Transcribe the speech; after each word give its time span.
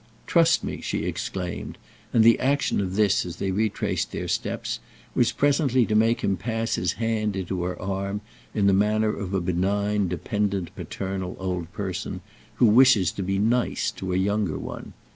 "Trust 0.25 0.63
me!" 0.63 0.81
she 0.81 1.05
exclaimed, 1.05 1.77
and 2.11 2.23
the 2.23 2.39
action 2.39 2.81
of 2.81 2.95
this, 2.95 3.23
as 3.23 3.35
they 3.35 3.51
retraced 3.51 4.11
their 4.11 4.27
steps, 4.27 4.79
was 5.13 5.31
presently 5.31 5.85
to 5.85 5.93
make 5.93 6.21
him 6.21 6.37
pass 6.37 6.73
his 6.73 6.93
hand 6.93 7.35
into 7.35 7.61
her 7.61 7.79
arm 7.79 8.21
in 8.55 8.65
the 8.65 8.73
manner 8.73 9.15
of 9.15 9.31
a 9.35 9.39
benign 9.39 10.07
dependent 10.07 10.75
paternal 10.75 11.35
old 11.37 11.71
person 11.71 12.21
who 12.55 12.65
wishes 12.65 13.11
to 13.11 13.21
be 13.21 13.37
"nice" 13.37 13.91
to 13.91 14.11
a 14.11 14.17
younger 14.17 14.57
one. 14.57 14.93